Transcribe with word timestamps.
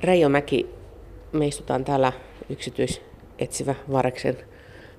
Reijo 0.00 0.28
Mäki, 0.28 0.74
me 1.32 1.46
istutaan 1.46 1.84
täällä 1.84 2.12
yksityisetsivä 2.48 3.74
Vareksen 3.92 4.36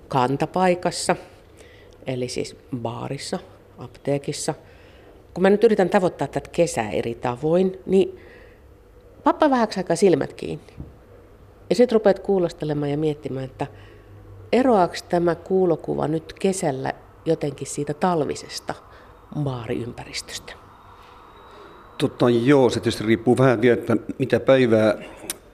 kantapaikassa, 0.08 1.16
eli 2.08 2.28
siis 2.28 2.58
baarissa, 2.78 3.40
apteekissa. 3.78 4.54
Kun 5.34 5.42
mä 5.42 5.50
nyt 5.50 5.64
yritän 5.64 5.90
tavoittaa 5.90 6.28
tätä 6.28 6.50
kesää 6.50 6.90
eri 6.90 7.16
tavoin, 7.16 7.80
niin 7.86 8.20
pappa 9.24 9.50
vähäksi 9.50 9.80
aikaa 9.80 9.96
silmät 9.96 10.34
kiinni. 10.34 10.74
Ja 11.70 11.76
sitten 11.76 11.96
rupeat 11.96 12.20
kuulostelemaan 12.20 12.92
ja 12.92 12.98
miettimään, 12.98 13.46
että 13.46 13.68
eroaako 14.52 14.96
tämä 15.10 15.36
kuulokuva 15.36 16.08
nyt 16.08 16.34
kesällä 16.34 16.94
jotenkin 17.26 17.68
siitä 17.68 17.94
talvisesta 17.94 18.74
baariympäristöstä? 19.44 20.61
Tota, 22.02 22.30
joo, 22.30 22.70
se 22.70 22.80
tietysti 22.80 23.04
riippuu 23.04 23.38
vähän 23.38 23.62
vielä, 23.62 23.74
että 23.74 23.98
mitä 24.18 24.40
päivää 24.40 24.98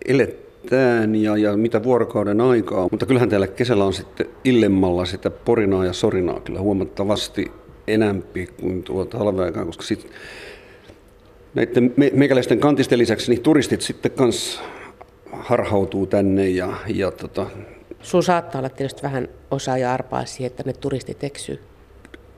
eletään 0.06 1.16
ja, 1.16 1.38
ja 1.38 1.58
mitä 1.58 1.84
vuorokauden 1.84 2.42
aikaa. 2.42 2.88
Mutta 2.92 3.06
kyllähän 3.06 3.30
täällä 3.30 3.48
kesällä 3.48 3.86
on 3.86 3.94
sitten 3.94 4.28
illemmalla 4.44 5.06
sitä 5.06 5.30
porinaa 5.30 5.86
ja 5.86 5.94
sorinaa 5.94 6.40
kyllä 6.40 6.60
huomattavasti 6.60 7.52
enämpi 7.88 8.48
kuin 8.62 8.84
tuota 8.84 9.18
talveaikaan, 9.18 9.66
koska 9.66 9.84
sitten 9.84 10.12
näiden 11.54 11.94
me, 11.98 12.12
meikäläisten 12.14 12.60
kantisten 12.60 13.00
lisäksi 13.00 13.32
niin 13.32 13.44
turistit 13.44 13.82
sitten 13.82 14.12
kans 14.12 14.62
harhautuu 15.32 16.06
tänne 16.06 16.50
ja, 16.50 16.74
ja 16.88 17.12
tota, 17.12 17.46
Sun 18.02 18.24
saattaa 18.24 18.60
olla 18.60 18.70
tietysti 18.70 19.04
vähän 19.04 19.28
osaa 19.52 19.78
ja 19.78 19.94
arpaa 19.94 20.26
siihen, 20.26 20.48
että 20.48 20.64
ne 20.66 20.74
turistit 20.74 21.24
eksyy. 21.24 21.60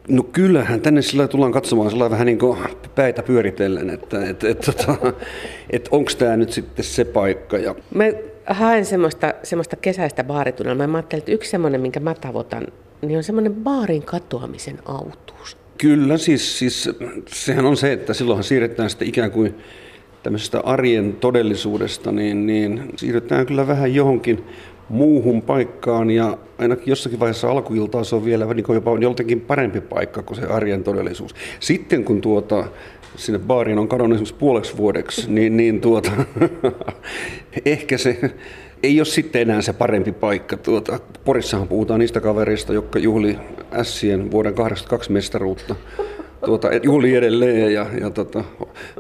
No 0.07 0.23
kyllähän, 0.23 0.81
tänne 0.81 1.01
sillä 1.01 1.27
tullaan 1.27 1.51
katsomaan 1.51 1.89
sillä 1.89 2.09
vähän 2.09 2.25
niin 2.25 2.39
kuin 2.39 2.57
päitä 2.95 3.23
pyöritellen, 3.23 3.89
että 3.89 4.25
et, 4.29 4.43
et, 4.43 4.59
tota, 4.59 5.13
et 5.69 5.87
onko 5.91 6.11
tämä 6.17 6.37
nyt 6.37 6.51
sitten 6.51 6.85
se 6.85 7.05
paikka. 7.05 7.57
Ja... 7.57 7.75
Mä 7.95 8.05
haen 8.45 8.85
semmoista, 8.85 9.33
semmoista 9.43 9.75
kesäistä 9.75 10.23
baaritunnelmaa. 10.23 10.87
Mä 10.87 10.97
ajattelin, 10.97 11.21
että 11.21 11.31
yksi 11.31 11.49
semmoinen, 11.49 11.81
minkä 11.81 11.99
mä 11.99 12.13
tavoitan, 12.13 12.67
niin 13.01 13.17
on 13.17 13.23
semmoinen 13.23 13.55
baarin 13.55 14.03
katoamisen 14.03 14.79
autuus. 14.85 15.57
Kyllä, 15.77 16.17
siis, 16.17 16.59
siis 16.59 16.89
sehän 17.27 17.65
on 17.65 17.77
se, 17.77 17.93
että 17.93 18.13
silloinhan 18.13 18.43
siirretään 18.43 18.89
sitten 18.89 19.07
ikään 19.07 19.31
kuin 19.31 19.55
tämmöisestä 20.23 20.59
arjen 20.59 21.13
todellisuudesta, 21.13 22.11
niin, 22.11 22.45
niin 22.45 22.83
siirrytään 22.95 23.45
kyllä 23.45 23.67
vähän 23.67 23.95
johonkin 23.95 24.43
muuhun 24.89 25.41
paikkaan 25.41 26.11
ja 26.11 26.37
ainakin 26.57 26.87
jossakin 26.87 27.19
vaiheessa 27.19 27.51
alkuiltaa 27.51 28.03
se 28.03 28.15
on 28.15 28.25
vielä 28.25 28.53
niin 28.53 28.65
jopa 28.73 28.97
joltakin 28.99 29.41
parempi 29.41 29.81
paikka 29.81 30.23
kuin 30.23 30.37
se 30.37 30.45
arjen 30.45 30.83
todellisuus. 30.83 31.35
Sitten 31.59 32.03
kun 32.03 32.21
tuota, 32.21 32.65
sinne 33.15 33.39
baariin 33.39 33.79
on 33.79 33.87
kadonnut 33.87 34.15
esimerkiksi 34.15 34.39
puoleksi 34.39 34.77
vuodeksi, 34.77 35.31
niin, 35.31 35.57
niin 35.57 35.81
tuota, 35.81 36.11
ehkä 37.65 37.97
se 37.97 38.19
ei 38.83 38.99
ole 38.99 39.05
sitten 39.05 39.41
enää 39.41 39.61
se 39.61 39.73
parempi 39.73 40.11
paikka. 40.11 40.57
Tuota, 40.57 40.99
Porissahan 41.25 41.67
puhutaan 41.67 41.99
niistä 41.99 42.21
kavereista, 42.21 42.73
jotka 42.73 42.99
juhli 42.99 43.37
Ässien 43.73 44.31
vuoden 44.31 44.53
82 44.53 45.11
mestaruutta 45.11 45.75
tuota, 46.45 46.69
juhli 46.83 47.15
edelleen 47.15 47.73
ja, 47.73 47.85
ja 48.01 48.09
tota, 48.09 48.43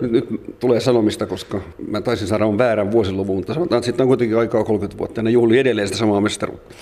nyt, 0.01 0.11
nyt, 0.11 0.41
tulee 0.59 0.79
sanomista, 0.79 1.25
koska 1.25 1.61
mä 1.87 2.01
taisin 2.01 2.27
saada 2.27 2.45
on 2.45 2.57
väärän 2.57 2.91
vuosiluvun, 2.91 3.35
mutta 3.35 3.53
sanotaan, 3.53 3.77
että 3.77 3.85
sitten 3.85 4.03
on 4.03 4.07
kuitenkin 4.07 4.37
aikaa 4.37 4.63
30 4.63 4.97
vuotta 4.97 5.19
ja 5.19 5.23
ne 5.23 5.29
juhli 5.29 5.59
edelleen 5.59 5.87
sitä 5.87 5.97
samaa 5.97 6.21
mestaruutta. 6.21 6.75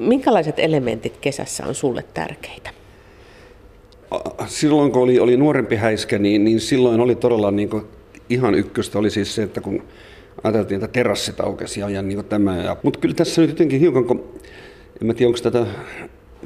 Minkälaiset 0.00 0.58
elementit 0.58 1.16
kesässä 1.20 1.66
on 1.66 1.74
sulle 1.74 2.04
tärkeitä? 2.14 2.70
Silloin 4.46 4.92
kun 4.92 5.02
oli, 5.02 5.20
oli 5.20 5.36
nuorempi 5.36 5.76
häiskä, 5.76 6.18
niin, 6.18 6.44
niin 6.44 6.60
silloin 6.60 7.00
oli 7.00 7.14
todella 7.14 7.50
niin 7.50 7.68
kuin, 7.68 7.84
ihan 8.28 8.54
ykköstä 8.54 8.98
oli 8.98 9.10
siis 9.10 9.34
se, 9.34 9.42
että 9.42 9.60
kun 9.60 9.82
ajateltiin, 10.44 10.84
että 10.84 10.92
terassit 10.92 11.40
aukesi 11.40 11.80
ja, 11.80 11.88
ja 11.88 12.02
niin 12.02 12.24
tämä. 12.24 12.56
Ja, 12.56 12.76
mutta 12.82 13.00
kyllä 13.00 13.14
tässä 13.14 13.40
nyt 13.40 13.50
jotenkin 13.50 13.80
hiukan, 13.80 14.04
kun 14.04 14.24
en 15.00 15.06
mä 15.06 15.14
tiedä, 15.14 15.28
onko 15.28 15.38
tätä 15.42 15.66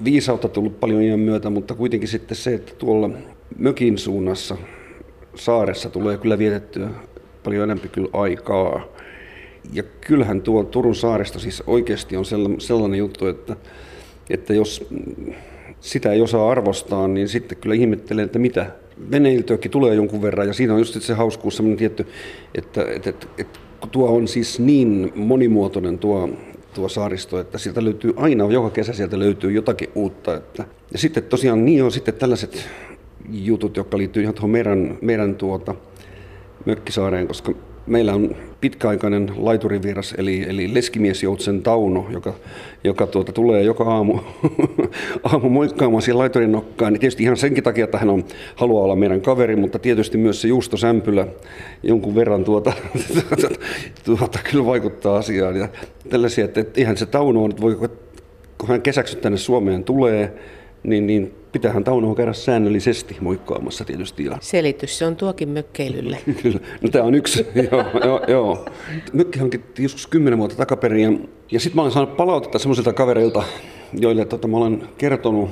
viisautta 0.04 0.48
tullut 0.48 0.80
paljon 0.80 1.02
iän 1.02 1.20
myötä, 1.20 1.50
mutta 1.50 1.74
kuitenkin 1.74 2.08
sitten 2.08 2.36
se, 2.36 2.54
että 2.54 2.72
tuolla 2.78 3.10
mökin 3.58 3.98
suunnassa 3.98 4.56
saaressa 5.34 5.90
tulee 5.90 6.18
kyllä 6.18 6.38
vietettyä 6.38 6.88
paljon 7.44 7.64
enemmän 7.64 7.88
kyllä 7.88 8.08
aikaa. 8.12 8.84
Ja 9.72 9.82
kyllähän 10.00 10.42
tuo 10.42 10.64
Turun 10.64 10.94
saaristo 10.94 11.38
siis 11.38 11.62
oikeasti 11.66 12.16
on 12.16 12.24
sellainen 12.58 12.98
juttu, 12.98 13.26
että, 13.26 13.56
että 14.30 14.54
jos 14.54 14.88
sitä 15.80 16.12
ei 16.12 16.20
osaa 16.20 16.50
arvostaa, 16.50 17.08
niin 17.08 17.28
sitten 17.28 17.58
kyllä 17.58 17.74
ihmettelee, 17.74 18.24
että 18.24 18.38
mitä. 18.38 18.66
Veneiltöäkin 19.10 19.70
tulee 19.70 19.94
jonkun 19.94 20.22
verran 20.22 20.46
ja 20.46 20.52
siinä 20.52 20.72
on 20.72 20.78
just 20.78 21.02
se 21.02 21.14
hauskuus 21.14 21.56
sellainen 21.56 21.78
tietty, 21.78 22.06
että, 22.54 22.82
että, 22.94 23.10
että, 23.10 23.26
että 23.38 23.58
tuo 23.92 24.08
on 24.08 24.28
siis 24.28 24.60
niin 24.60 25.12
monimuotoinen 25.14 25.98
tuo 25.98 26.30
tuo 26.76 26.88
saaristo, 26.88 27.40
että 27.40 27.58
sieltä 27.58 27.84
löytyy 27.84 28.14
aina, 28.16 28.44
joka 28.50 28.70
kesä 28.70 28.92
sieltä 28.92 29.18
löytyy 29.18 29.52
jotakin 29.52 29.88
uutta. 29.94 30.36
Että. 30.36 30.64
Ja 30.92 30.98
sitten 30.98 31.22
tosiaan 31.22 31.64
niin 31.64 31.84
on 31.84 31.92
sitten 31.92 32.14
tällaiset 32.14 32.68
jutut, 33.30 33.76
jotka 33.76 33.98
liittyy 33.98 34.22
ihan 34.22 34.34
tuohon 34.34 34.50
meidän, 34.50 34.98
meidän 35.00 35.34
tuota, 35.34 35.74
Mökkisaareen, 36.64 37.28
koska 37.28 37.52
meillä 37.86 38.14
on 38.14 38.36
pitkäaikainen 38.60 39.32
laituriviras, 39.36 40.14
eli, 40.18 40.46
eli 40.48 40.74
leskimiesjoutsen 40.74 41.62
Tauno, 41.62 42.06
joka, 42.10 42.34
joka 42.84 43.06
tuota, 43.06 43.32
tulee 43.32 43.62
joka 43.62 43.84
aamu, 43.84 44.18
aamu 45.32 45.48
moikkaamaan 45.48 46.02
siihen 46.02 46.18
laiturin 46.18 46.52
nokkaan. 46.52 46.92
Niin 46.92 47.00
tietysti 47.00 47.22
ihan 47.22 47.36
senkin 47.36 47.64
takia, 47.64 47.84
että 47.84 47.98
hän 47.98 48.10
on, 48.10 48.24
haluaa 48.56 48.84
olla 48.84 48.96
meidän 48.96 49.20
kaveri, 49.20 49.56
mutta 49.56 49.78
tietysti 49.78 50.18
myös 50.18 50.42
se 50.42 50.48
Juusto 50.48 50.76
Sämpylä 50.76 51.26
jonkun 51.82 52.14
verran 52.14 52.44
tuota, 52.44 52.72
tuota, 54.04 54.38
kyllä 54.50 54.66
vaikuttaa 54.66 55.16
asiaan. 55.16 55.56
Ja 55.56 55.68
tällaisia, 56.08 56.44
että, 56.44 56.60
että 56.60 56.80
ihan 56.80 56.96
se 56.96 57.06
Tauno 57.06 57.44
on, 57.44 57.50
että 57.50 57.62
voi, 57.62 57.76
kun 58.58 58.68
hän 58.68 58.82
kesäksi 58.82 59.16
tänne 59.16 59.38
Suomeen 59.38 59.84
tulee, 59.84 60.32
niin, 60.82 61.06
niin 61.06 61.34
pitäähän 61.56 61.84
Taunoa 61.84 62.14
käydä 62.14 62.32
säännöllisesti 62.32 63.16
moikkaamassa 63.20 63.84
tietysti. 63.84 64.24
Ja... 64.24 64.38
Selitys, 64.40 64.98
se 64.98 65.06
on 65.06 65.16
tuokin 65.16 65.48
mökkeilylle. 65.48 66.18
Kyllä, 66.42 66.60
no 66.82 66.88
tämä 66.88 67.04
on 67.04 67.14
yksi, 67.14 67.46
joo, 67.70 67.84
joo, 68.04 68.20
joo. 68.28 68.64
Mökki 69.12 69.38
hankittiin 69.38 69.84
joskus 69.84 70.06
kymmenen 70.06 70.38
vuotta 70.38 70.56
takaperin 70.56 71.00
ja, 71.02 71.28
ja 71.50 71.60
sitten 71.60 71.76
mä 71.76 71.82
olen 71.82 71.92
saanut 71.92 72.16
palautetta 72.16 72.58
semmoisilta 72.58 72.92
kavereilta, 72.92 73.42
joille 73.92 74.24
tota, 74.24 74.48
mä 74.48 74.56
olen 74.56 74.88
kertonut 74.98 75.50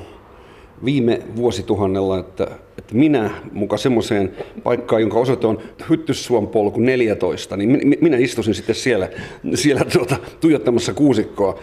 viime 0.85 1.23
vuosituhannella, 1.37 2.19
että, 2.19 2.47
että 2.79 2.95
minä 2.95 3.31
mukaan 3.53 3.79
semmoiseen 3.79 4.33
paikkaan, 4.63 5.03
jonka 5.03 5.19
osoite 5.19 5.47
on 5.47 5.59
Hyttyssuon 5.91 6.49
polku 6.49 6.81
14, 6.81 7.57
niin 7.57 7.97
minä 8.01 8.17
istusin 8.17 8.55
sitten 8.55 8.75
siellä, 8.75 9.09
siellä 9.55 9.85
tuota, 9.85 10.17
tuijottamassa 10.41 10.95
kuusikkoa. 10.95 11.59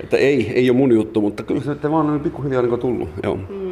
Että 0.00 0.16
ei, 0.16 0.52
ei 0.54 0.70
ole 0.70 0.78
mun 0.78 0.92
juttu, 0.92 1.20
mutta 1.20 1.42
kyllä 1.42 1.60
se 1.60 1.90
vaan 1.90 2.10
on 2.10 2.20
pikkuhiljaa 2.20 2.62
niin 2.62 2.78
tullut. 2.78 3.08
Joo. 3.22 3.36
Mm. 3.36 3.63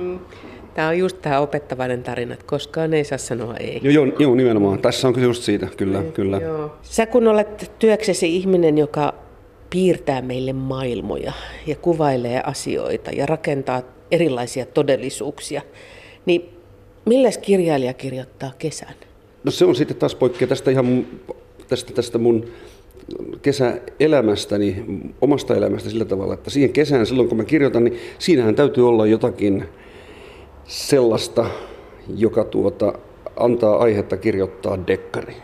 Tämä 0.74 0.88
on 0.88 0.98
just 0.98 1.22
tämä 1.22 1.40
opettavainen 1.40 2.02
tarina, 2.02 2.34
että 2.34 2.46
koskaan 2.46 2.94
ei 2.94 3.04
saa 3.04 3.18
sanoa 3.18 3.56
ei. 3.56 3.80
Joo, 3.82 3.92
joo, 3.92 4.16
joo 4.18 4.34
nimenomaan. 4.34 4.78
Tässä 4.78 5.08
on 5.08 5.14
kyllä 5.14 5.26
just 5.26 5.42
siitä, 5.42 5.68
kyllä. 5.76 6.00
Ei, 6.00 6.12
kyllä. 6.12 6.38
Joo. 6.38 6.76
Sä 6.82 7.06
kun 7.06 7.28
olet 7.28 7.72
työksesi 7.78 8.36
ihminen, 8.36 8.78
joka 8.78 9.14
piirtää 9.70 10.22
meille 10.22 10.52
maailmoja 10.52 11.32
ja 11.66 11.76
kuvailee 11.76 12.40
asioita 12.44 13.10
ja 13.10 13.26
rakentaa 13.26 13.82
erilaisia 14.10 14.66
todellisuuksia, 14.66 15.62
niin 16.26 16.48
milläs 17.04 17.38
kirjailija 17.38 17.94
kirjoittaa 17.94 18.52
kesän? 18.58 18.94
No 19.44 19.50
se 19.50 19.64
on 19.64 19.74
sitten 19.74 19.96
taas 19.96 20.14
poikkea 20.14 20.48
tästä 20.48 20.70
ihan 20.70 21.06
tästä, 21.68 21.92
tästä 21.92 22.18
mun 22.18 22.46
kesäelämästäni, 23.42 24.84
omasta 25.20 25.56
elämästä 25.56 25.90
sillä 25.90 26.04
tavalla, 26.04 26.34
että 26.34 26.50
siihen 26.50 26.72
kesään 26.72 27.06
silloin 27.06 27.28
kun 27.28 27.38
mä 27.38 27.44
kirjoitan, 27.44 27.84
niin 27.84 27.98
siinähän 28.18 28.54
täytyy 28.54 28.88
olla 28.88 29.06
jotakin 29.06 29.64
sellaista, 30.64 31.46
joka 32.16 32.44
tuota, 32.44 32.92
antaa 33.36 33.76
aihetta 33.76 34.16
kirjoittaa 34.16 34.86
dekkari. 34.86 35.34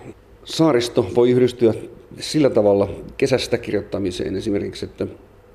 Saaristo 0.45 1.07
voi 1.15 1.31
yhdistyä 1.31 1.75
sillä 2.21 2.51
tavalla 2.51 2.89
kesästä 3.17 3.59
kirjoittamiseen 3.59 4.37
esimerkiksi, 4.37 4.85
että 4.85 5.07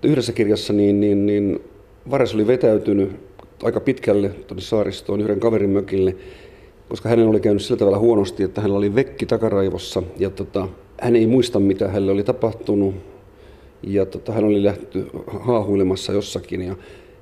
yhdessä 0.04 0.34
kirjassa 0.34 0.74
niin, 0.74 1.00
niin, 1.00 1.26
niin 1.26 1.60
Vares 2.12 2.36
oli 2.36 2.48
vetäytynyt 2.48 3.12
aika 3.64 3.80
pitkälle 3.80 4.30
tuonne 4.30 4.62
saaristoon 4.62 5.22
yhden 5.22 5.40
kaverin 5.40 5.70
mökille, 5.70 6.16
koska 6.90 7.10
hänen 7.10 7.28
oli 7.28 7.40
käynyt 7.40 7.62
sillä 7.62 7.78
tavalla 7.78 8.00
huonosti, 8.00 8.44
että 8.44 8.62
hänellä 8.62 8.78
oli 8.78 8.96
vekki 8.96 9.26
takaraivossa 9.26 10.04
ja 10.18 10.30
tota, 10.30 10.68
hän 11.02 11.16
ei 11.16 11.28
muista, 11.28 11.60
mitä 11.60 11.88
hänelle 11.88 12.12
oli 12.12 12.24
tapahtunut. 12.24 12.96
Ja 13.84 14.06
tota, 14.06 14.32
hän 14.32 14.44
oli 14.44 14.64
lähty 14.64 15.08
haahuilemassa 15.28 16.14
jossakin. 16.14 16.62
Ja, 16.62 16.76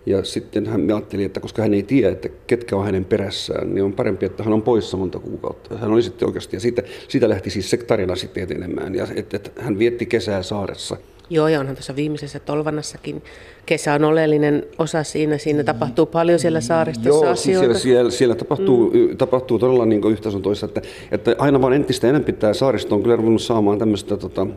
ja 0.06 0.24
sitten 0.24 0.66
hän 0.66 0.92
ajatteli, 0.92 1.24
että 1.24 1.40
koska 1.40 1.62
hän 1.62 1.74
ei 1.74 1.84
tiedä, 1.84 2.12
että 2.12 2.30
ketkä 2.48 2.76
on 2.76 2.86
hänen 2.86 3.06
perässään, 3.06 3.74
niin 3.74 3.84
on 3.84 3.94
parempi, 3.94 4.26
että 4.26 4.44
hän 4.44 4.54
on 4.54 4.62
poissa 4.62 4.98
monta 4.98 5.20
kuukautta. 5.20 5.78
Hän 5.78 5.92
oli 5.92 6.02
sitten 6.02 6.28
oikeasti, 6.28 6.56
ja 6.56 6.60
siitä, 6.60 6.84
siitä 7.08 7.30
lähti 7.30 7.50
siis 7.50 7.70
se 7.70 7.78
tarina 7.78 8.16
sitten 8.16 8.44
etenemään. 8.44 8.96
Ja 8.96 9.08
että, 9.16 9.38
että 9.38 9.52
hän 9.62 9.80
vietti 9.80 10.06
kesää 10.06 10.44
saaressa 10.44 10.98
Joo, 11.32 11.48
ja 11.48 11.60
onhan 11.60 11.76
tuossa 11.76 11.96
viimeisessä 11.96 12.40
Tolvannassakin 12.40 13.22
kesä 13.66 13.94
on 13.94 14.04
oleellinen 14.04 14.66
osa 14.78 15.04
siinä. 15.04 15.38
Siinä 15.38 15.64
tapahtuu 15.64 16.06
paljon 16.06 16.40
siellä 16.40 16.62
saaristossa 16.62 17.26
Joo, 17.26 17.36
siis 17.36 17.40
asioita. 17.40 17.62
siellä, 17.62 17.80
siellä, 17.80 18.12
siellä 18.12 18.36
tapahtuu, 18.36 18.92
mm. 18.94 19.18
tapahtuu 19.18 19.60
todella 19.60 19.86
niin 19.86 20.12
yhtä 20.12 20.32
sun 20.32 20.42
toista, 20.42 20.66
että, 20.66 20.82
että 21.12 21.36
aina 21.38 21.62
vaan 21.62 21.74
entistä 21.74 22.08
enemmän 22.10 22.34
tämä 22.34 22.54
saaristo 22.54 22.96
on 22.96 23.04
kyllä 23.04 23.16
ruvennut 23.16 23.42
saamaan 23.42 23.80
tämmöistä 23.80 24.18
tota, 24.18 24.48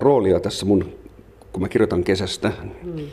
roolia 0.00 0.40
tässä 0.40 0.66
mun, 0.66 0.92
kun 1.52 1.62
mä 1.62 1.68
kirjoitan 1.68 2.04
kesästä. 2.04 2.52
Mm. 2.82 3.06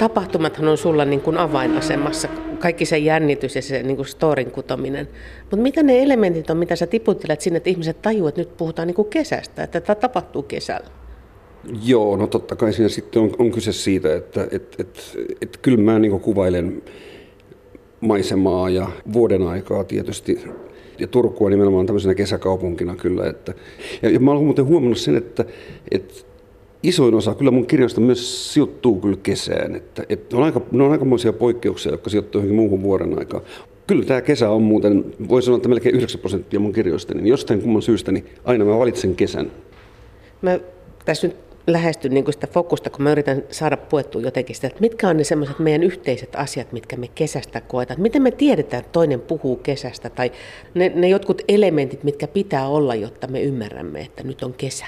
Tapahtumathan 0.00 0.68
on 0.68 0.78
sulla 0.78 1.04
niin 1.04 1.20
kuin 1.20 1.38
avainasemassa, 1.38 2.28
kaikki 2.58 2.84
se 2.84 2.98
jännitys 2.98 3.56
ja 3.56 3.62
se 3.62 3.82
niin 3.82 3.96
kuin 3.96 4.06
storin 4.06 4.50
kutominen. 4.50 5.08
Mutta 5.40 5.56
mitä 5.56 5.82
ne 5.82 6.02
elementit 6.02 6.50
on, 6.50 6.56
mitä 6.56 6.76
sä 6.76 6.86
tiputtelet 6.86 7.40
sinne, 7.40 7.56
että 7.56 7.70
ihmiset 7.70 8.02
tajuavat, 8.02 8.28
että 8.28 8.40
nyt 8.40 8.56
puhutaan 8.56 8.86
niin 8.86 8.94
kuin 8.94 9.08
kesästä, 9.08 9.62
että 9.62 9.80
tämä 9.80 9.94
tapahtuu 9.94 10.42
kesällä? 10.42 10.86
Joo, 11.84 12.16
no 12.16 12.26
totta 12.26 12.56
kai 12.56 12.72
siinä 12.72 12.88
sitten 12.88 13.22
on, 13.22 13.30
on 13.38 13.50
kyse 13.50 13.72
siitä, 13.72 14.16
että 14.16 14.48
et, 14.50 14.76
et, 14.78 15.18
et 15.40 15.56
kyllä 15.62 15.78
mä 15.78 15.98
niin 15.98 16.20
kuvailen 16.20 16.82
maisemaa 18.00 18.70
ja 18.70 18.88
vuoden 19.12 19.42
aikaa 19.42 19.84
tietysti 19.84 20.40
ja 20.98 21.06
Turkua 21.06 21.50
nimenomaan 21.50 21.86
tämmöisenä 21.86 22.14
kesäkaupunkina 22.14 22.96
kyllä. 22.96 23.26
Että, 23.26 23.54
ja, 24.02 24.10
ja 24.10 24.20
mä 24.20 24.30
olen 24.30 24.44
muuten 24.44 24.66
huomannut 24.66 24.98
sen, 24.98 25.16
että, 25.16 25.44
että 25.90 26.14
isoin 26.82 27.14
osa 27.14 27.34
kyllä 27.34 27.50
mun 27.50 27.66
kirjoista 27.66 28.00
myös 28.00 28.54
sijoittuu 28.54 29.00
kyllä 29.00 29.16
kesään. 29.22 29.76
Että, 29.76 30.04
että 30.08 30.36
on 30.36 30.42
aika, 30.42 30.60
ne 30.72 30.82
on 30.82 30.92
aikamoisia 30.92 31.32
poikkeuksia, 31.32 31.92
jotka 31.92 32.10
sijoittuu 32.10 32.38
johonkin 32.38 32.56
muuhun 32.56 32.82
vuoden 32.82 33.18
aikaan. 33.18 33.42
Kyllä 33.86 34.04
tämä 34.04 34.20
kesä 34.20 34.50
on 34.50 34.62
muuten, 34.62 35.04
voi 35.28 35.42
sanoa, 35.42 35.56
että 35.56 35.68
melkein 35.68 35.94
9 35.94 36.20
prosenttia 36.20 36.60
mun 36.60 36.72
kirjoista, 36.72 37.14
niin 37.14 37.26
jostain 37.26 37.60
kumman 37.60 37.82
syystä, 37.82 38.12
niin 38.12 38.26
aina 38.44 38.64
mä 38.64 38.78
valitsen 38.78 39.16
kesän. 39.16 39.52
Mä 40.42 40.58
tässä 41.04 41.26
nyt 41.26 41.36
lähestyn 41.66 42.14
niin 42.14 42.32
sitä 42.32 42.46
fokusta, 42.46 42.90
kun 42.90 43.02
mä 43.02 43.12
yritän 43.12 43.42
saada 43.50 43.76
puettua 43.76 44.22
jotenkin 44.22 44.56
sitä, 44.56 44.66
että 44.66 44.80
mitkä 44.80 45.08
on 45.08 45.16
ne 45.16 45.24
semmoiset 45.24 45.58
meidän 45.58 45.82
yhteiset 45.82 46.36
asiat, 46.36 46.72
mitkä 46.72 46.96
me 46.96 47.08
kesästä 47.14 47.60
koetaan. 47.60 48.00
Miten 48.00 48.22
me 48.22 48.30
tiedetään, 48.30 48.80
että 48.80 48.92
toinen 48.92 49.20
puhuu 49.20 49.56
kesästä 49.56 50.10
tai 50.10 50.32
ne, 50.74 50.92
ne 50.94 51.08
jotkut 51.08 51.42
elementit, 51.48 52.04
mitkä 52.04 52.28
pitää 52.28 52.68
olla, 52.68 52.94
jotta 52.94 53.26
me 53.26 53.42
ymmärrämme, 53.42 54.00
että 54.00 54.22
nyt 54.22 54.42
on 54.42 54.54
kesä. 54.54 54.86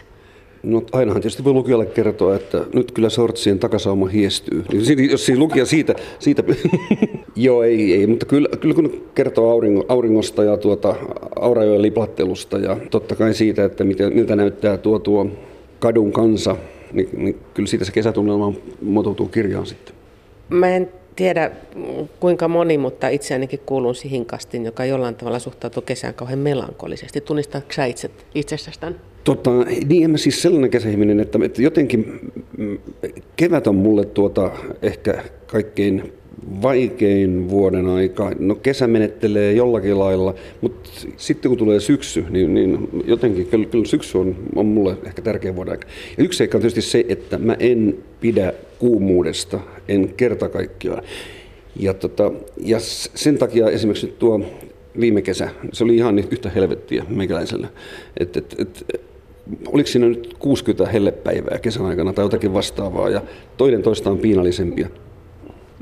No 0.62 0.82
ainahan 0.92 1.22
tietysti 1.22 1.44
voi 1.44 1.52
lukijalle 1.52 1.86
kertoa, 1.86 2.36
että 2.36 2.64
nyt 2.74 2.92
kyllä 2.92 3.08
sortsien 3.08 3.58
takasauma 3.58 4.06
hiestyy. 4.06 4.64
Niin 4.72 5.10
jos 5.10 5.26
siis 5.26 5.38
lukija 5.38 5.66
siitä, 5.66 5.94
siitä 6.18 6.42
joo 7.36 7.62
ei, 7.62 7.94
ei, 7.94 8.06
mutta 8.06 8.26
kyllä, 8.26 8.48
kyllä 8.60 8.74
kun 8.74 9.02
kertoo 9.14 9.50
auringo, 9.50 9.84
auringosta 9.88 10.44
ja 10.44 10.56
tuota, 10.56 10.94
aurajojen 11.36 11.82
liplattelusta 11.82 12.58
ja 12.58 12.76
totta 12.90 13.16
kai 13.16 13.34
siitä, 13.34 13.64
että 13.64 13.84
miten, 13.84 14.14
miltä 14.14 14.36
näyttää 14.36 14.76
tuo, 14.76 14.98
tuo 14.98 15.26
kadun 15.78 16.12
kansa, 16.12 16.56
niin, 16.92 17.08
niin 17.12 17.36
kyllä 17.54 17.66
siitä 17.66 17.84
se 17.84 17.92
kesätunnelma 17.92 18.52
muotoutuu 18.82 19.28
kirjaan 19.28 19.66
sitten. 19.66 19.94
Mä 20.48 20.68
en 20.68 20.88
tiedä 21.16 21.50
kuinka 22.20 22.48
moni, 22.48 22.78
mutta 22.78 23.08
itse 23.08 23.34
ainakin 23.34 23.60
kuulun 23.66 23.94
siihen 23.94 24.26
kastiin, 24.26 24.64
joka 24.64 24.84
jollain 24.84 25.14
tavalla 25.14 25.38
suhtautuu 25.38 25.82
kesään 25.82 26.14
kauhean 26.14 26.38
melankolisesti. 26.38 27.20
Tunnistatko 27.20 27.72
sä 27.72 27.84
itse, 27.84 28.10
itsestäsi 28.34 28.80
tämän? 28.80 29.00
Tota, 29.24 29.50
niin 29.88 30.04
en 30.04 30.10
mä 30.10 30.16
siis 30.16 30.42
sellainen 30.42 30.70
kesäihminen, 30.70 31.20
että, 31.20 31.38
että 31.44 31.62
jotenkin 31.62 32.20
mm, 32.58 32.78
kevät 33.36 33.66
on 33.66 33.74
mulle 33.74 34.04
tuota 34.04 34.50
ehkä 34.82 35.24
kaikkein 35.46 36.12
vaikein 36.62 37.50
vuoden 37.50 37.86
aika. 37.86 38.32
No 38.38 38.54
kesä 38.54 38.86
menettelee 38.86 39.52
jollakin 39.52 39.98
lailla, 39.98 40.34
mutta 40.60 40.90
sitten 41.16 41.48
kun 41.48 41.58
tulee 41.58 41.80
syksy, 41.80 42.24
niin, 42.30 42.54
niin 42.54 42.88
jotenkin 43.04 43.46
kyllä, 43.46 43.66
kyllä 43.66 43.84
syksy 43.84 44.18
on, 44.18 44.36
on 44.56 44.66
mulle 44.66 44.96
ehkä 45.06 45.22
tärkeä 45.22 45.56
vuoden 45.56 45.72
aika. 45.72 45.88
Ja 46.18 46.24
yksi 46.24 46.36
seikka 46.36 46.58
on 46.58 46.62
tietysti 46.62 46.82
se, 46.82 47.04
että 47.08 47.38
mä 47.38 47.56
en 47.58 47.98
pidä 48.20 48.52
kuumuudesta, 48.82 49.60
en 49.88 50.14
kerta 50.16 50.48
kaikkiaan. 50.48 51.02
Ja, 51.76 51.94
tota, 51.94 52.32
ja 52.56 52.76
sen 53.14 53.38
takia 53.38 53.70
esimerkiksi 53.70 54.06
nyt 54.06 54.18
tuo 54.18 54.40
viime 55.00 55.22
kesä, 55.22 55.48
se 55.72 55.84
oli 55.84 55.96
ihan 55.96 56.18
yhtä 56.18 56.50
helvettiä 56.50 57.04
meikäläisellä. 57.08 57.68
Et, 58.20 58.36
et, 58.36 58.54
et, 58.58 59.02
oliko 59.66 59.86
siinä 59.86 60.08
nyt 60.08 60.36
60 60.38 60.92
hellepäivää 60.92 61.58
kesän 61.58 61.86
aikana 61.86 62.12
tai 62.12 62.24
jotakin 62.24 62.54
vastaavaa, 62.54 63.08
ja 63.08 63.22
toinen 63.56 63.82
toistaan 63.82 64.18
piinallisempia. 64.18 64.88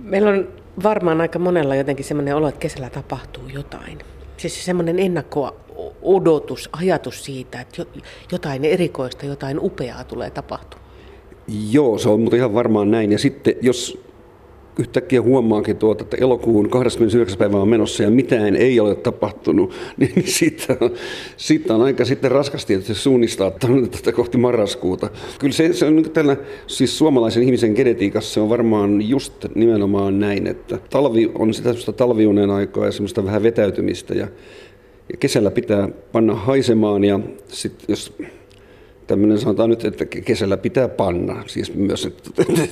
Meillä 0.02 0.30
on 0.30 0.48
varmaan 0.82 1.20
aika 1.20 1.38
monella 1.38 1.74
jotenkin 1.74 2.04
semmoinen 2.04 2.36
olo, 2.36 2.48
että 2.48 2.60
kesällä 2.60 2.90
tapahtuu 2.90 3.48
jotain. 3.54 3.98
Siis 4.36 4.64
semmoinen 4.64 4.98
ennakkoa 4.98 5.56
odotus, 6.02 6.68
ajatus 6.72 7.24
siitä, 7.24 7.60
että 7.60 7.86
jotain 8.32 8.64
erikoista, 8.64 9.26
jotain 9.26 9.60
upeaa 9.60 10.04
tulee 10.04 10.30
tapahtumaan. 10.30 10.79
Joo, 11.70 11.98
se 11.98 12.08
on 12.08 12.20
mutta 12.20 12.36
ihan 12.36 12.54
varmaan 12.54 12.90
näin. 12.90 13.12
Ja 13.12 13.18
sitten 13.18 13.54
jos 13.62 14.00
yhtäkkiä 14.78 15.22
huomaakin 15.22 15.76
tuota, 15.76 16.04
että 16.04 16.16
elokuun 16.20 16.70
29. 16.70 17.38
päivä 17.38 17.56
on 17.56 17.68
menossa 17.68 18.02
ja 18.02 18.10
mitään 18.10 18.56
ei 18.56 18.80
ole 18.80 18.94
tapahtunut, 18.94 19.74
niin 19.96 20.22
siitä 20.24 20.76
on, 20.80 20.90
siitä 21.36 21.74
on 21.74 21.82
aika 21.82 22.04
sitten 22.04 22.30
raskasti 22.30 22.66
tietysti 22.66 22.94
suunnistaa 22.94 23.50
tätä 23.50 24.12
kohti 24.12 24.38
marraskuuta. 24.38 25.10
Kyllä 25.38 25.52
se, 25.52 25.72
se 25.72 25.86
on 25.86 25.96
niin 25.96 26.10
tällä, 26.10 26.36
siis 26.66 26.98
suomalaisen 26.98 27.42
ihmisen 27.42 27.72
genetiikassa 27.72 28.34
se 28.34 28.40
on 28.40 28.48
varmaan 28.48 29.08
just 29.08 29.46
nimenomaan 29.54 30.20
näin, 30.20 30.46
että 30.46 30.78
talvi 30.90 31.30
on 31.34 31.54
sitä 31.54 31.68
semmoista 31.68 31.92
talviunen 31.92 32.50
aikaa 32.50 32.86
ja 32.86 32.92
semmoista 32.92 33.24
vähän 33.24 33.42
vetäytymistä 33.42 34.14
ja, 34.14 34.28
ja 35.12 35.16
kesällä 35.20 35.50
pitää 35.50 35.88
panna 36.12 36.34
haisemaan 36.34 37.04
ja 37.04 37.20
sitten 37.48 37.84
jos 37.88 38.12
tämmöinen 39.10 39.38
sanotaan 39.38 39.70
nyt, 39.70 39.84
että 39.84 40.04
kesällä 40.04 40.56
pitää 40.56 40.88
panna. 40.88 41.42
Siis 41.46 41.74
myös, 41.74 42.06
että, 42.06 42.30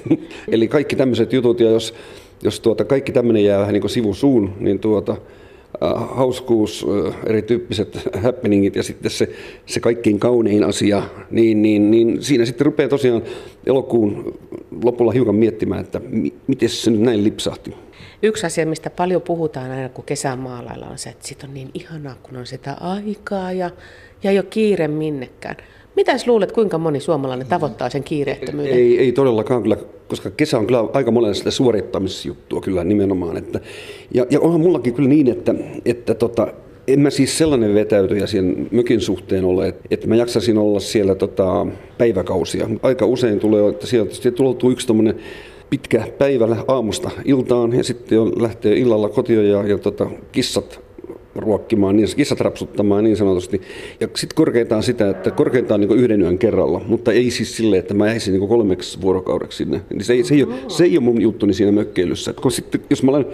eli 0.53 0.69
kaikki 0.69 0.97
tämmöiset 0.97 1.33
jutut, 1.33 1.61
ja 1.61 1.71
jos, 1.71 1.95
jos 2.43 2.61
tuota, 2.61 2.85
kaikki 2.85 3.13
tämmöinen 3.13 3.45
jää 3.45 3.61
vähän 3.61 3.73
niin 3.73 3.81
kuin 3.81 3.91
sivusuun, 3.91 4.53
niin 4.61 4.79
tuota, 4.79 5.13
äh, 5.13 6.17
hauskuus, 6.17 6.87
äh, 7.07 7.15
erityyppiset 7.27 7.99
happeningit 8.25 8.77
ja 8.77 8.83
sitten 8.83 9.11
se, 9.11 9.29
se 9.67 9.81
kaikkein 9.81 10.19
kaunein 10.19 10.65
asia, 10.65 11.03
niin, 11.31 11.63
niin, 11.63 11.91
niin 11.91 12.23
siinä 12.23 12.45
sitten 12.45 12.65
rupeaa 12.65 12.89
tosiaan 12.89 13.23
elokuun 13.67 14.39
lopulla 14.83 15.13
hiukan 15.13 15.35
miettimään, 15.35 15.81
että 15.81 16.01
mi, 16.09 16.33
miten 16.47 16.69
se 16.69 16.91
nyt 16.91 17.01
näin 17.01 17.25
lipsahti. 17.25 17.75
Yksi 18.23 18.47
asia, 18.47 18.67
mistä 18.67 18.91
paljon 18.91 19.23
puhutaan 19.23 19.71
aina, 19.71 19.89
kun 19.89 20.05
kesän 20.05 20.39
maalailla 20.39 20.87
on 20.87 20.99
se, 20.99 21.11
että 21.11 21.29
sit 21.29 21.43
on 21.43 21.55
niin 21.55 21.71
ihanaa, 21.75 22.17
kun 22.23 22.37
on 22.37 22.47
sitä 22.47 22.73
aikaa 22.81 23.53
ja, 23.53 23.71
ja 24.23 24.31
ei 24.31 24.39
ole 24.39 24.47
kiire 24.51 24.89
minnekään. 24.89 25.57
Mitäs 25.99 26.27
luulet, 26.27 26.53
kuinka 26.53 26.79
moni 26.79 27.01
suomalainen 27.01 27.47
tavoittaa 27.47 27.91
sen 27.91 28.05
kiireettömyyden? 28.05 28.73
Ei, 28.73 28.99
ei 28.99 29.13
todellakaan 29.13 29.63
kyllä, 29.63 29.77
koska 30.09 30.31
kesä 30.31 30.59
on 30.59 30.67
kyllä 30.67 30.85
aika 30.93 31.11
monelle 31.11 31.35
sitä 31.35 31.51
suorittamisjuttua 31.51 32.61
kyllä 32.61 32.85
nimenomaan. 32.85 33.37
Että, 33.37 33.61
ja, 34.15 34.27
ja 34.31 34.41
onhan 34.41 34.61
mullakin 34.61 34.95
kyllä 34.95 35.09
niin, 35.09 35.29
että, 35.29 35.55
että 35.85 36.15
tota, 36.15 36.47
en 36.89 37.01
mä 37.01 37.11
siis 37.11 37.39
sellainen 37.39 37.75
vetäytyjä 37.75 38.27
sen 38.27 38.69
mökin 38.71 39.01
suhteen 39.01 39.45
ole, 39.45 39.69
että, 39.69 39.83
että 39.91 40.07
mä 40.07 40.17
jaksasin 40.17 40.59
olla 40.59 40.81
siellä 40.81 41.15
tota, 41.15 41.67
päiväkausia. 41.99 42.69
Aika 42.83 43.07
usein 43.07 43.41
tulee, 43.41 43.69
että 43.69 43.87
sieltä 43.87 44.31
tulee 44.31 44.73
yksi 44.73 44.87
tommonen 44.87 45.17
pitkä 45.71 46.05
päivä 46.19 46.57
aamusta 46.69 47.11
iltaan 47.25 47.73
ja 47.73 47.85
sitten 47.85 48.43
lähtee 48.43 48.77
illalla 48.77 49.09
kotiin 49.09 49.51
ja, 49.51 49.69
ja 49.69 49.79
tota, 49.79 50.07
kissat 50.33 50.88
ruokkimaan, 51.49 51.97
niin 51.97 52.09
kissat 52.17 52.41
rapsuttamaan 52.41 53.05
niin 53.05 53.17
sanotusti. 53.17 53.61
Ja 54.01 54.09
sitten 54.17 54.37
korkeintaan 54.37 54.83
sitä, 54.83 55.11
että 55.11 55.31
korkeintaan 55.31 55.81
niin 55.81 55.99
yhden 55.99 56.23
yön 56.23 56.39
kerralla, 56.39 56.81
mutta 56.87 57.13
ei 57.13 57.31
siis 57.31 57.57
silleen, 57.57 57.81
että 57.81 57.95
mä 57.95 58.07
jäisin 58.07 58.35
niin 58.35 58.49
kolmeksi 58.49 59.01
vuorokaudeksi 59.01 59.57
sinne. 59.57 59.81
Niin 59.91 60.05
se, 60.05 60.13
ei, 60.13 60.25
se, 60.25 60.35
ei 60.35 60.43
ole, 60.43 60.55
se 60.69 60.85
ei 60.85 60.99
ole 60.99 61.05
mun 61.05 61.23
juttuni 61.23 61.55
siinä 61.55 61.73
mökkeilyssä. 61.73 62.33
kun 62.33 62.53
sitten, 62.53 62.81
jos 62.91 63.03
mä 63.03 63.11
olen 63.11 63.27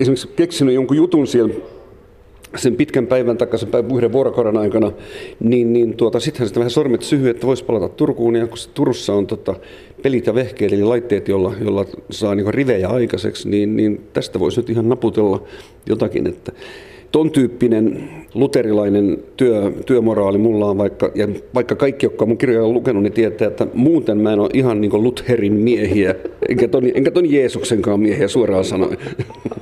esimerkiksi 0.00 0.28
keksinyt 0.36 0.74
jonkun 0.74 0.96
jutun 0.96 1.26
siellä 1.26 1.54
sen 2.56 2.76
pitkän 2.76 3.06
päivän 3.06 3.38
takaisin 3.38 3.68
yhden 3.96 4.12
vuorokauden 4.12 4.56
aikana, 4.56 4.92
niin, 5.40 5.72
niin 5.72 5.96
tuota, 5.96 6.20
sittenhän 6.20 6.48
sitten 6.48 6.60
vähän 6.60 6.70
sormet 6.70 7.02
syhyy, 7.02 7.30
että 7.30 7.46
voisi 7.46 7.64
palata 7.64 7.88
Turkuun, 7.88 8.36
ja 8.36 8.46
kun 8.46 8.58
Turussa 8.74 9.14
on 9.14 9.26
tota, 9.26 9.54
pelit 10.02 10.26
ja 10.26 10.34
vehkeet, 10.34 10.72
eli 10.72 10.82
laitteet, 10.82 11.28
joilla, 11.28 11.52
jolla 11.64 11.84
saa 12.10 12.34
niin 12.34 12.54
rivejä 12.54 12.88
aikaiseksi, 12.88 13.48
niin, 13.48 13.76
niin 13.76 14.00
tästä 14.12 14.40
voisi 14.40 14.60
nyt 14.60 14.70
ihan 14.70 14.88
naputella 14.88 15.42
jotakin, 15.86 16.26
että 16.26 16.52
ton 17.14 17.30
tyyppinen 17.30 18.10
luterilainen 18.34 19.18
työ, 19.36 19.72
työmoraali 19.86 20.38
mulla 20.38 20.66
on, 20.66 20.78
vaikka, 20.78 21.10
ja 21.14 21.28
vaikka 21.54 21.74
kaikki, 21.74 22.06
jotka 22.06 22.26
mun 22.26 22.38
kirjoja 22.38 22.64
on 22.64 22.74
lukenut, 22.74 23.02
niin 23.02 23.12
tietää, 23.12 23.48
että 23.48 23.66
muuten 23.74 24.18
mä 24.18 24.32
en 24.32 24.40
ole 24.40 24.48
ihan 24.52 24.80
niin 24.80 25.02
Lutherin 25.02 25.52
miehiä, 25.52 26.14
enkä 26.48 26.68
ton, 26.68 26.82
enkä 26.94 27.10
ton 27.10 27.32
Jeesuksenkaan 27.32 28.00
miehiä 28.00 28.28
suoraan 28.28 28.64
sanoen. 28.64 28.98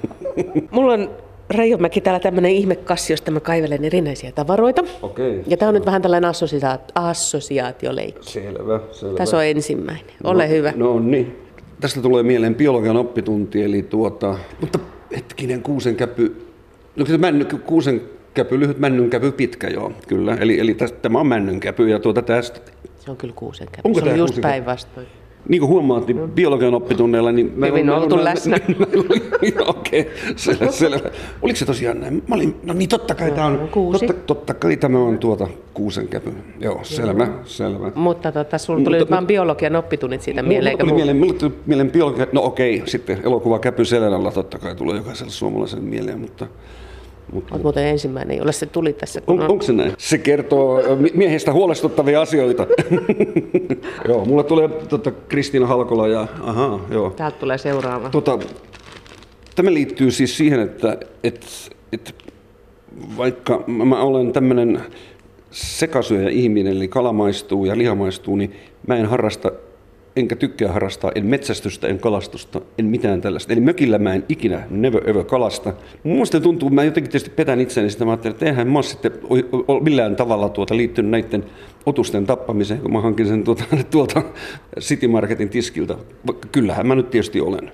Mulla 0.71 0.93
on 0.93 1.11
Reijomäki 1.51 2.01
täällä 2.01 2.21
tämmöinen 2.21 2.51
ihmekassi, 2.51 3.13
josta 3.13 3.31
mä 3.31 3.41
kaivelen 3.41 3.85
erinäisiä 3.85 4.33
tavaroita. 4.33 4.83
Okei. 5.03 5.43
Ja 5.47 5.57
tämä 5.57 5.69
on 5.69 5.75
nyt 5.75 5.87
vähän 5.87 6.03
tällainen 6.03 6.31
assosiaatio, 6.31 6.93
assosiaatioleikki. 6.95 8.31
Selvä, 8.31 8.81
selvä. 8.93 9.17
Tässä 9.17 9.37
on 9.37 9.45
ensimmäinen. 9.45 10.15
Ole 10.25 10.47
no, 10.47 10.51
hyvä. 10.51 10.73
No 10.77 11.01
niin. 11.01 11.37
Tästä 11.81 12.01
tulee 12.01 12.23
mieleen 12.23 12.55
biologian 12.55 12.97
oppitunti, 12.97 13.63
eli 13.63 13.83
tuota, 13.83 14.39
mutta 14.61 14.79
hetkinen 15.17 15.63
kuusenkäpy, 15.63 16.52
No 16.97 17.07
se 17.07 17.19
männy, 17.19 17.45
kuusen 17.45 18.01
käpy, 18.35 18.61
lyhyt 18.61 18.79
männynkäpy, 18.79 19.33
pitkä 19.33 19.69
joo, 19.69 19.93
kyllä. 20.09 20.37
Eli, 20.41 20.61
eli 20.61 20.75
tästä, 20.75 20.99
tämä 21.03 21.21
on 21.21 21.27
männynkäpy 21.27 21.89
ja 21.89 21.99
tuota 21.99 22.23
tästä. 22.23 22.61
Se 22.99 23.11
on 23.11 23.17
kyllä 23.17 23.35
kuusen 23.37 23.67
käpy. 23.67 23.81
Onko 23.85 24.01
se 24.01 24.11
on 24.11 24.19
just 24.19 24.41
päinvastoin. 24.41 25.07
niin 25.49 25.61
kuin 25.61 25.69
huomaat, 25.69 26.07
niin 26.07 26.31
biologian 26.31 26.75
oppitunneilla... 26.75 27.33
Niin 27.33 27.53
mä, 27.57 27.67
Hyvin 27.67 27.87
mä, 27.87 27.97
oltu 27.97 28.17
mä, 28.17 28.25
läsnä. 28.25 28.57
Okei, 29.67 30.01
okay, 30.01 30.13
selvä, 30.37 30.71
selvä. 30.71 31.11
Oliko 31.43 31.57
se 31.57 31.65
tosiaan 31.67 32.01
näin? 32.01 32.23
Mä 32.29 32.35
olin, 32.35 32.57
no 32.63 32.75
niin 32.75 32.89
totta 32.89 33.15
kai 33.15 33.31
tämä 33.31 33.47
on... 33.47 33.69
Kuusi. 33.73 34.07
Totta, 34.07 34.23
totta 34.27 34.55
kai 34.55 34.77
tämä 34.77 34.99
on 34.99 35.19
tuota 35.19 35.49
kuusen 35.75 36.09
käpy. 36.09 36.33
Joo, 36.61 36.81
selvä, 36.83 37.25
Joo. 37.25 37.41
selvä. 37.45 37.93
Mutta 37.95 38.33
tota, 38.33 38.59
sulla 38.59 38.85
tuli 38.85 38.99
Mutta, 38.99 39.15
vaan 39.15 39.27
biologian 39.27 39.77
oppitunnit 39.77 40.23
siitä 40.23 40.43
mieleen. 40.43 40.75
Mulla 40.75 40.85
tuli 40.85 40.95
mieleen, 40.95 41.17
mulla 41.17 41.35
tuli 41.35 41.53
mieleen 41.67 41.91
biologia, 41.91 42.27
no 42.33 42.43
okei, 42.43 42.83
sitten 42.87 43.21
elokuva 43.25 43.59
Käpy 43.59 43.85
Selenalla 43.85 44.31
totta 44.31 44.59
kai 44.59 44.77
tulee 44.77 44.97
jokaiselle 44.97 45.33
suomalaiselle 45.33 45.85
mieleen, 45.85 46.21
mutta... 46.21 46.47
Mutta, 47.33 47.55
Olet 47.55 47.63
muuten 47.63 47.87
ensimmäinen, 47.87 48.37
jolle 48.37 48.53
se 48.53 48.67
tuli 48.67 48.93
tässä. 48.93 49.21
Kun 49.21 49.39
on, 49.39 49.45
on... 49.45 49.51
Onko 49.51 49.65
se 49.65 49.73
näin? 49.73 49.93
Se 49.99 50.19
kertoo 50.19 50.81
miehistä 51.15 51.53
huolestuttavia 51.53 52.21
asioita. 52.21 52.67
joo, 54.09 54.25
mulle 54.25 54.45
tulee 54.45 54.69
tota, 54.69 55.11
Kristiina 55.11 55.67
Halkola 55.67 56.09
ja 56.09 56.27
aha, 56.43 56.81
joo. 56.91 57.11
Täältä 57.11 57.39
tulee 57.39 57.59
seuraava. 57.59 58.11
Tota, 58.11 58.39
tämä 59.55 59.75
liittyy 59.75 60.11
siis 60.11 60.37
siihen, 60.37 60.61
että, 60.61 60.99
että, 61.25 61.47
että 61.93 62.13
vaikka 63.17 63.65
mä 63.67 64.03
olen 64.03 64.33
tämmöinen 64.33 64.81
sekasyöjä 65.51 66.29
ihminen, 66.29 66.77
eli 66.77 66.89
kala 66.89 67.13
maistuu 67.13 67.65
ja 67.65 67.79
liha 67.79 67.95
maistuu, 67.95 68.37
niin 68.37 68.57
mä 68.87 68.97
en 68.97 69.07
harrasta 69.07 69.53
enkä 70.17 70.37
tykkää 70.37 70.73
harrastaa, 70.73 71.13
en 71.15 71.27
metsästystä, 71.27 71.89
en 71.89 71.99
kalastusta, 71.99 72.61
en 72.79 72.85
mitään 72.85 73.21
tällaista. 73.21 73.53
Eli 73.53 73.61
mökillä 73.61 73.99
mä 73.99 74.15
en 74.15 74.25
ikinä, 74.29 74.67
never 74.71 75.11
ever 75.11 75.25
kalasta. 75.25 75.73
Muista 76.03 76.41
tuntuu, 76.41 76.71
mä 76.71 76.85
jotenkin 76.85 77.11
tietysti 77.11 77.31
petän 77.31 77.61
itseäni 77.61 77.91
sitä, 77.91 78.05
mä 78.05 78.11
ajattelin, 78.11 78.35
että 78.35 78.47
eihän 78.47 78.69
mä 78.69 78.79
ole 78.79 78.83
sitten 78.83 79.13
millään 79.81 80.17
tavalla 80.17 80.49
tuota 80.49 80.77
liittynyt 80.77 81.11
näiden 81.11 81.45
otusten 81.87 82.27
tappamiseen, 82.27 82.81
kun 82.81 82.93
mä 82.93 83.01
hankin 83.01 83.27
sen 83.27 83.45
tuota, 83.45 83.65
tuolta 83.91 84.23
City 84.81 85.09
Marketin 85.09 85.49
tiskiltä. 85.49 85.95
Kyllähän 86.53 86.87
mä 86.87 86.95
nyt 86.95 87.11
tietysti 87.11 87.41
olen. 87.41 87.73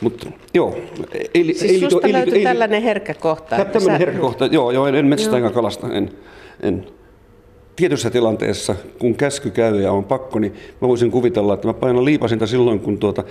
Mutta 0.00 0.30
joo. 0.54 0.78
Ei, 1.34 1.44
siis 1.44 1.62
ei, 1.62 1.80
susta 1.80 2.06
ei, 2.06 2.12
löytyi 2.12 2.38
ei, 2.38 2.44
tällainen 2.44 2.82
herkkä 2.82 3.14
kohta. 3.14 3.56
Tällainen 3.56 3.82
sä... 3.82 3.98
herkkä 3.98 4.20
kohta, 4.20 4.46
joo, 4.46 4.70
joo 4.70 4.86
en, 4.86 4.94
en 4.94 5.06
metsästä 5.06 5.36
enkä 5.36 5.50
kalasta, 5.50 5.92
en. 5.92 6.10
en 6.62 6.86
tietyssä 7.76 8.10
tilanteessa, 8.10 8.74
kun 8.98 9.14
käsky 9.14 9.50
käy 9.50 9.80
ja 9.80 9.92
on 9.92 10.04
pakko, 10.04 10.38
niin 10.38 10.54
mä 10.80 10.88
voisin 10.88 11.10
kuvitella, 11.10 11.54
että 11.54 11.66
mä 11.66 11.74
painan 11.74 12.04
liipasinta 12.04 12.46
silloin, 12.46 12.80
kun 12.80 12.98
tuota, 12.98 13.24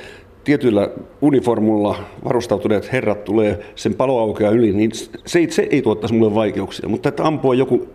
tietyllä 0.44 0.90
uniformulla 1.22 1.96
varustautuneet 2.26 2.92
herrat 2.92 3.24
tulee 3.24 3.60
sen 3.76 3.94
paloaukea 3.94 4.50
yli, 4.50 4.72
niin 4.72 4.92
se, 5.26 5.40
ei, 5.40 5.52
se 5.52 5.68
ei 5.72 5.82
tuottaisi 5.82 6.16
mulle 6.16 6.36
vaikeuksia. 6.36 6.90
Mutta 6.90 7.10
että 7.10 7.24
ampua 7.24 7.56
joku 7.56 7.88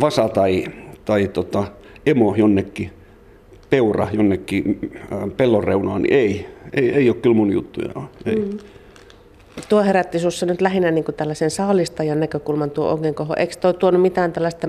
vasa 0.00 0.28
tai, 0.28 0.64
tai 1.04 1.28
tota, 1.28 1.64
emo 2.06 2.34
jonnekin, 2.36 2.90
peura 3.70 4.08
jonnekin 4.12 4.78
äh, 5.12 5.18
pellon 5.36 5.64
reunaan, 5.64 6.02
niin 6.02 6.14
ei, 6.14 6.46
ei, 6.72 6.90
ei 6.90 7.08
ole 7.08 7.16
kyllä 7.16 7.36
mun 7.36 7.52
juttuja. 7.52 7.90
Ei. 8.26 8.36
Mm. 8.36 8.58
Tuo 9.68 9.82
herätti 9.82 10.18
sinussa 10.18 10.46
nyt 10.46 10.60
lähinnä 10.60 10.90
niin 10.90 11.04
tällaisen 11.16 11.50
saalistajan 11.50 12.20
näkökulman 12.20 12.70
tuo 12.70 12.90
ongenkoho. 12.90 13.34
Eikö 13.36 13.54
tuo 13.60 13.72
tuonut 13.72 14.02
mitään 14.02 14.32
tällaista 14.32 14.68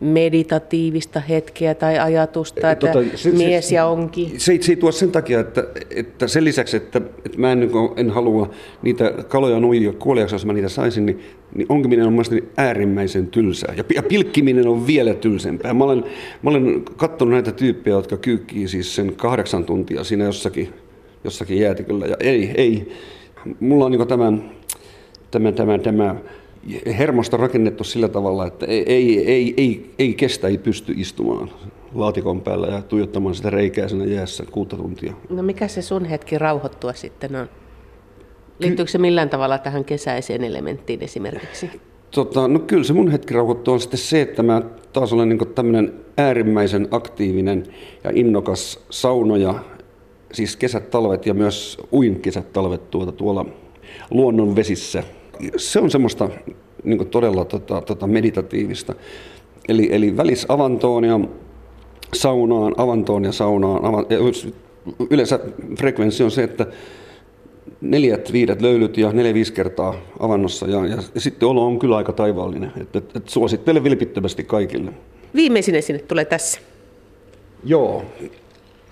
meditatiivista 0.00 1.20
hetkeä 1.20 1.74
tai 1.74 1.98
ajatusta, 1.98 2.70
että 2.70 2.86
tota, 2.86 3.16
se, 3.16 3.30
mies 3.30 3.68
se, 3.68 3.74
ja 3.74 3.86
onki? 3.86 4.34
Se, 4.36 4.58
se 4.60 4.72
ei 4.72 4.76
tuo 4.76 4.92
sen 4.92 5.12
takia, 5.12 5.40
että, 5.40 5.64
että 5.90 6.28
sen 6.28 6.44
lisäksi, 6.44 6.76
että, 6.76 7.00
että 7.26 7.38
mä 7.38 7.52
en, 7.52 7.60
niin 7.60 7.70
en 7.96 8.10
halua 8.10 8.50
niitä 8.82 9.12
kaloja 9.28 9.60
nuijia 9.60 9.92
kuoliaksi, 9.92 10.34
jos 10.34 10.46
mä 10.46 10.52
niitä 10.52 10.68
saisin, 10.68 11.06
niin, 11.06 11.20
niin 11.54 11.66
onkiminen 11.68 12.06
on 12.06 12.12
mielestäni 12.12 12.44
äärimmäisen 12.56 13.26
tylsää. 13.26 13.74
Ja, 13.76 13.84
ja 13.94 14.02
pilkkiminen 14.02 14.68
on 14.68 14.86
vielä 14.86 15.14
tylsempää. 15.14 15.74
Mä 15.74 15.84
olen, 15.84 16.04
mä 16.42 16.50
olen 16.50 16.84
katsonut 16.96 17.32
näitä 17.32 17.52
tyyppejä, 17.52 17.96
jotka 17.96 18.16
kyykkii 18.16 18.68
siis 18.68 18.94
sen 18.94 19.16
kahdeksan 19.16 19.64
tuntia 19.64 20.04
siinä 20.04 20.24
jossakin, 20.24 20.68
jossakin 21.24 21.58
jäätiköllä. 21.58 22.06
Ja 22.06 22.16
ei, 22.20 22.50
ei. 22.54 22.92
Mulla 23.60 23.84
on 23.84 23.92
niin 23.92 24.08
tämä, 24.08 24.32
tämä, 25.30 25.52
tämä, 25.52 25.78
tämä 25.78 26.14
hermosta 26.98 27.36
rakennettu 27.36 27.84
sillä 27.84 28.08
tavalla, 28.08 28.46
että 28.46 28.66
ei, 28.66 28.82
ei, 28.86 29.24
ei, 29.26 29.54
ei, 29.56 29.90
ei 29.98 30.14
kestä, 30.14 30.48
ei 30.48 30.58
pysty 30.58 30.94
istumaan 30.96 31.50
laatikon 31.94 32.40
päällä 32.40 32.66
ja 32.66 32.82
tuijottamaan 32.82 33.34
sitä 33.34 33.50
reikää 33.50 33.88
siinä 33.88 34.04
jäässä 34.04 34.44
kuutta 34.50 34.76
tuntia. 34.76 35.12
No 35.30 35.42
mikä 35.42 35.68
se 35.68 35.82
sun 35.82 36.04
hetki 36.04 36.38
rauhoittua 36.38 36.92
sitten 36.92 37.36
on? 37.36 37.48
Liittyykö 38.58 38.90
se 38.90 38.98
millään 38.98 39.30
tavalla 39.30 39.58
tähän 39.58 39.84
kesäiseen 39.84 40.44
elementtiin 40.44 41.02
esimerkiksi? 41.02 41.70
Tota, 42.10 42.48
no 42.48 42.58
kyllä 42.58 42.84
se 42.84 42.92
mun 42.92 43.10
hetki 43.10 43.34
rauhoittua 43.34 43.74
on 43.74 43.80
sitten 43.80 43.98
se, 43.98 44.20
että 44.20 44.42
mä 44.42 44.62
taas 44.92 45.12
olen 45.12 45.28
niin 45.28 45.54
tämmöinen 45.54 45.92
äärimmäisen 46.16 46.88
aktiivinen 46.90 47.64
ja 48.04 48.10
innokas 48.14 48.80
saunoja, 48.90 49.54
siis 50.32 50.56
kesät, 50.56 50.90
talvet 50.90 51.26
ja 51.26 51.34
myös 51.34 51.78
uin 51.92 52.20
kesät, 52.20 52.52
talvet 52.52 52.90
tuota, 52.90 53.12
tuolla 53.12 53.46
luonnon 54.10 54.56
vesissä– 54.56 55.02
se 55.56 55.80
on 55.80 55.90
semmoista 55.90 56.28
niin 56.84 57.08
todella 57.08 57.44
tota, 57.44 57.80
tota 57.80 58.06
meditatiivista. 58.06 58.94
Eli, 59.68 59.88
eli 59.92 60.16
välis 60.16 60.46
avantoon 60.48 61.04
ja 61.04 61.20
saunaan, 62.14 62.74
avantoon 62.76 63.24
ja 63.24 63.32
saunaan. 63.32 63.84
Avan, 63.84 64.06
ja 64.10 64.18
yleensä 65.10 65.40
frekvenssi 65.78 66.22
on 66.22 66.30
se, 66.30 66.42
että 66.42 66.66
neljät, 67.80 68.32
viidet 68.32 68.62
löylyt 68.62 68.96
ja 68.96 69.12
neljä, 69.12 69.34
viisi 69.34 69.52
kertaa 69.52 69.94
avannossa. 70.20 70.66
Ja, 70.66 70.86
ja, 70.86 70.98
ja 71.14 71.20
sitten 71.20 71.48
olo 71.48 71.66
on 71.66 71.78
kyllä 71.78 71.96
aika 71.96 72.12
taivaallinen. 72.12 72.72
Et, 72.80 72.96
et, 72.96 73.16
et 73.16 73.28
suosittelen 73.28 73.84
vilpittömästi 73.84 74.44
kaikille. 74.44 74.92
Viimeisin 75.34 75.74
esine 75.74 75.98
tulee 75.98 76.24
tässä. 76.24 76.60
Joo. 77.64 78.04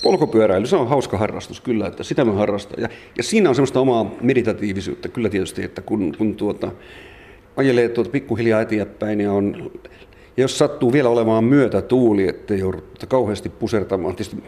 Polkupyöräily, 0.03 0.67
se 0.67 0.77
on 0.77 0.89
hauska 0.89 1.19
harrastus 1.19 1.61
kyllä, 1.61 1.87
että 1.87 2.03
sitä 2.05 2.25
mä 2.25 2.33
harrastan. 2.33 2.83
Ja, 2.83 2.89
ja 3.17 3.23
siinä 3.23 3.49
on 3.49 3.55
semmoista 3.55 3.81
omaa 3.81 4.15
meditatiivisuutta 4.21 5.09
kyllä 5.09 5.29
tietysti, 5.29 5.65
että 5.65 5.83
kun, 5.83 6.15
kun 6.19 6.35
tuota, 6.37 6.73
ajelee 7.57 7.89
tuota 7.89 8.11
pikkuhiljaa 8.11 8.61
eteenpäin 8.61 9.21
ja 9.21 9.33
on 9.33 9.71
ja 10.37 10.43
jos 10.43 10.59
sattuu 10.59 10.93
vielä 10.93 11.09
olemaan 11.09 11.45
myötätuuli, 11.45 12.29
ettei 12.29 12.59
joudu 12.59 12.85
kauheasti 13.09 13.49
pusertamaan, 13.49 14.17
tietysti 14.17 14.43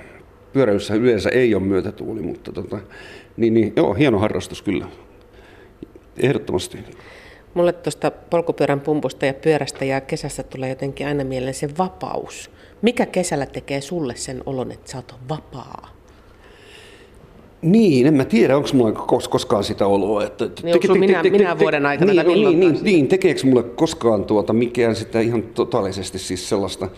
pyöräilyssä 0.52 0.94
yleensä 0.94 1.30
ei 1.30 1.54
ole 1.54 1.62
myötätuuli, 1.62 2.22
mutta 2.22 2.52
tota, 2.52 2.78
niin, 3.36 3.54
niin, 3.54 3.72
joo, 3.76 3.94
hieno 3.94 4.18
harrastus 4.18 4.62
kyllä, 4.62 4.86
ehdottomasti. 6.16 6.78
Mulle 7.54 7.72
tuosta 7.72 8.10
polkupyörän 8.10 8.80
pumpusta 8.80 9.26
ja 9.26 9.34
pyörästä 9.34 9.84
ja 9.84 10.00
kesässä 10.00 10.42
tulee 10.42 10.68
jotenkin 10.68 11.06
aina 11.06 11.24
mieleen 11.24 11.54
se 11.54 11.68
vapaus. 11.78 12.50
Mikä 12.82 13.06
kesällä 13.06 13.47
tekee 13.47 13.80
sulle 13.80 14.16
sen 14.16 14.42
olon, 14.47 14.73
että 14.73 14.90
sä 14.90 14.99
oot 14.99 15.14
vapaa? 15.28 15.88
Niin, 17.62 18.06
en 18.06 18.14
mä 18.14 18.25
tiedä, 18.25 18.56
onko 18.56 18.68
mulla 18.73 18.92
koskaan 19.30 19.64
sitä 19.64 19.87
oloa. 19.87 20.25
Että 20.25 20.50
niin 20.62 20.75
onko 20.75 20.92
te, 20.92 20.99
minä, 20.99 21.23
te, 21.23 21.30
te, 21.30 21.38
minä 21.38 21.58
vuoden 21.58 21.87
aikana 21.87 22.12
niin, 22.12 22.26
niin, 22.26 22.61
niin, 22.61 22.78
niin, 22.82 23.08
tekeekö 23.08 23.40
mulle 23.44 23.62
koskaan 23.62 24.25
tuota, 24.25 24.52
mikään 24.52 24.97
sitä 24.97 25.20
ihan 25.20 25.42
totaalisesti 25.42 26.18
siis 26.18 26.49
sellaista? 26.49 26.88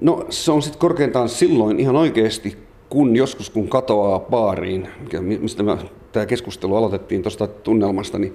No 0.00 0.26
se 0.30 0.52
on 0.52 0.62
sitten 0.62 0.80
korkeintaan 0.80 1.28
silloin 1.28 1.80
ihan 1.80 1.96
oikeasti, 1.96 2.56
kun 2.88 3.16
joskus 3.16 3.50
kun 3.50 3.68
katoaa 3.68 4.20
baariin, 4.20 4.88
mistä 5.38 5.64
tämä 6.12 6.26
keskustelu 6.26 6.76
aloitettiin 6.76 7.22
tuosta 7.22 7.46
tunnelmasta, 7.46 8.18
niin 8.18 8.34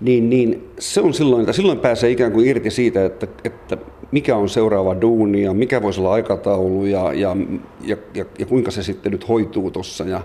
niin, 0.00 0.30
niin 0.30 0.68
se 0.78 1.00
on 1.00 1.14
silloin, 1.14 1.40
että 1.40 1.52
silloin 1.52 1.78
pääsee 1.78 2.10
ikään 2.10 2.32
kuin 2.32 2.46
irti 2.46 2.70
siitä, 2.70 3.04
että, 3.04 3.26
että 3.44 3.76
mikä 4.12 4.36
on 4.36 4.48
seuraava 4.48 5.00
duuni 5.00 5.42
ja 5.42 5.54
mikä 5.54 5.82
voisi 5.82 6.00
olla 6.00 6.12
aikataulu 6.12 6.86
ja, 6.86 7.12
ja, 7.12 7.36
ja, 7.82 7.96
ja, 8.14 8.24
ja 8.38 8.46
kuinka 8.46 8.70
se 8.70 8.82
sitten 8.82 9.12
nyt 9.12 9.28
hoituu 9.28 9.70
tuossa. 9.70 10.04
Ja 10.04 10.20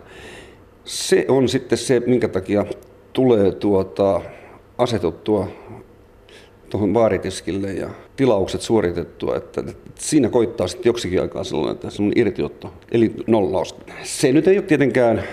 se 0.86 1.26
on 1.28 1.50
sitten 1.50 1.78
se, 1.78 2.02
minkä 2.06 2.28
takia 2.28 2.66
tulee 3.14 3.52
tuota, 3.52 4.22
asetuttua 4.78 5.48
tuohon 6.70 6.94
baaritiskille 6.94 7.74
ja 7.74 7.90
tilaukset 8.16 8.62
suoritettua, 8.62 9.36
että, 9.36 9.62
että 9.62 9.92
siinä 9.96 10.30
koittaa 10.30 10.68
sitten 10.68 10.90
joksikin 10.90 11.22
aikaa 11.22 11.44
sellainen, 11.44 11.74
että 11.74 11.90
se 11.90 12.04
on 12.04 12.12
irtiotto, 12.16 12.74
eli 12.92 13.14
nollaus. 13.28 13.76
Se 14.04 14.32
nyt 14.32 14.48
ei 14.48 14.58
ole 14.58 14.66
tietenkään 14.66 15.24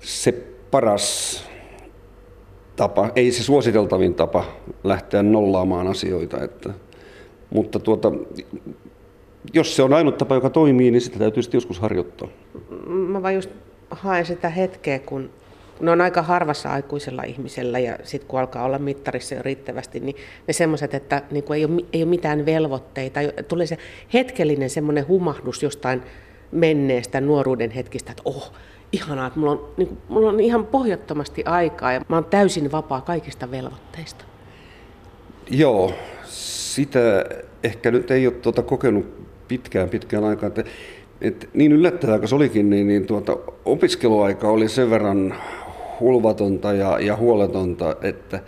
se 0.00 0.32
paras 0.70 1.44
tapa, 2.76 3.10
ei 3.16 3.32
se 3.32 3.42
suositeltavin 3.42 4.14
tapa 4.14 4.44
lähteä 4.84 5.22
nollaamaan 5.22 5.86
asioita. 5.86 6.44
Että, 6.44 6.70
mutta 7.50 7.78
tuota, 7.78 8.12
jos 9.52 9.76
se 9.76 9.82
on 9.82 9.92
ainut 9.92 10.18
tapa, 10.18 10.34
joka 10.34 10.50
toimii, 10.50 10.90
niin 10.90 11.00
sitä 11.00 11.18
täytyy 11.18 11.42
sitten 11.42 11.56
joskus 11.56 11.80
harjoittaa. 11.80 12.28
Mä 12.86 13.22
vaan 13.22 13.34
just 13.34 13.50
haen 13.90 14.26
sitä 14.26 14.48
hetkeä, 14.48 14.98
kun 14.98 15.30
ne 15.80 15.90
on 15.90 16.00
aika 16.00 16.22
harvassa 16.22 16.72
aikuisella 16.72 17.22
ihmisellä 17.22 17.78
ja 17.78 17.98
sitten 18.02 18.28
kun 18.28 18.40
alkaa 18.40 18.64
olla 18.64 18.78
mittarissa 18.78 19.34
jo 19.34 19.42
riittävästi, 19.42 20.00
niin 20.00 20.16
ne 20.46 20.52
semmoiset, 20.52 20.94
että 20.94 21.22
niin 21.30 21.44
ei, 21.54 21.64
ole, 21.64 21.84
ei 21.92 22.02
ole 22.02 22.10
mitään 22.10 22.46
velvoitteita, 22.46 23.20
tulee 23.48 23.66
se 23.66 23.78
hetkellinen 24.14 24.70
semmoinen 24.70 25.08
humahdus 25.08 25.62
jostain 25.62 26.02
menneestä 26.52 27.20
nuoruuden 27.20 27.70
hetkistä, 27.70 28.10
että 28.10 28.22
oh, 28.24 28.52
ihanaa, 28.92 29.26
että 29.26 29.38
mulla 29.38 29.52
on, 29.52 29.68
niin 29.76 29.88
kuin, 29.88 29.98
mulla 30.08 30.28
on 30.28 30.40
ihan 30.40 30.66
pohjattomasti 30.66 31.44
aikaa 31.44 31.92
ja 31.92 32.00
mä 32.08 32.16
oon 32.16 32.24
täysin 32.24 32.72
vapaa 32.72 33.00
kaikista 33.00 33.50
velvoitteista. 33.50 34.24
Joo, 35.50 35.92
sitä 36.76 37.24
ehkä 37.64 37.90
nyt 37.90 38.10
ei 38.10 38.26
ole 38.26 38.34
tuota 38.34 38.62
kokenut 38.62 39.06
pitkään 39.48 39.88
pitkään 39.88 40.24
aikaan. 40.24 40.52
Että 40.56 40.70
Et 41.20 41.48
niin 41.54 41.72
yllättävää 41.72 42.18
kuin 42.18 42.28
se 42.28 42.34
olikin, 42.34 42.70
niin, 42.70 42.86
niin 42.86 43.06
tuota, 43.06 43.36
opiskeluaika 43.64 44.48
oli 44.48 44.68
sen 44.68 44.90
verran 44.90 45.34
hulvatonta 46.00 46.72
ja, 46.72 47.00
ja 47.00 47.16
huoletonta, 47.16 47.96
että 48.02 48.40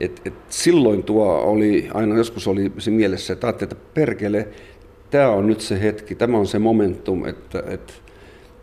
et, 0.00 0.20
et 0.24 0.34
silloin 0.48 1.02
tuo 1.02 1.26
oli, 1.26 1.88
aina 1.94 2.16
joskus 2.16 2.48
oli 2.48 2.72
se 2.78 2.90
mielessä, 2.90 3.32
että 3.32 3.46
ajattelin, 3.46 3.72
että 3.72 3.86
perkele, 3.94 4.48
tämä 5.10 5.28
on 5.28 5.46
nyt 5.46 5.60
se 5.60 5.80
hetki, 5.80 6.14
tämä 6.14 6.38
on 6.38 6.46
se 6.46 6.58
momentum, 6.58 7.26
että, 7.26 7.62
että, 7.66 7.92